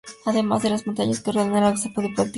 [0.25, 2.29] Además, en las montañas que rodean el lago se puede practicar la escalada.